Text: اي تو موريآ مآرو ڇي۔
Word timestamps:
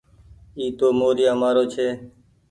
اي 0.57 0.65
تو 0.77 0.87
موريآ 0.99 1.31
مآرو 1.41 1.63
ڇي۔ 1.73 1.87